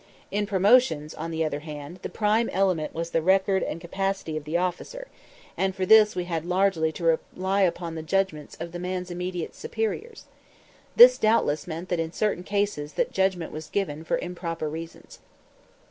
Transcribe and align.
In 0.31 0.47
promotions, 0.47 1.13
on 1.13 1.29
the 1.29 1.45
other 1.45 1.59
hand, 1.59 1.99
the 2.01 2.09
prime 2.09 2.49
element 2.49 2.91
was 2.91 3.11
the 3.11 3.21
record 3.21 3.61
and 3.61 3.79
capacity 3.79 4.35
of 4.35 4.45
the 4.45 4.57
officer, 4.57 5.07
and 5.55 5.75
for 5.75 5.85
this 5.85 6.15
we 6.15 6.23
had 6.23 6.43
largely 6.43 6.91
to 6.93 7.19
rely 7.35 7.61
upon 7.61 7.93
the 7.93 8.01
judgment 8.01 8.57
of 8.59 8.71
the 8.71 8.79
man's 8.79 9.11
immediate 9.11 9.53
superiors. 9.53 10.25
This 10.95 11.19
doubtless 11.19 11.67
meant 11.67 11.89
that 11.89 11.99
in 11.99 12.13
certain 12.13 12.41
cases 12.43 12.93
that 12.93 13.11
judgment 13.11 13.51
was 13.51 13.69
given 13.69 14.03
for 14.03 14.17
improper 14.17 14.67
reasons. 14.67 15.19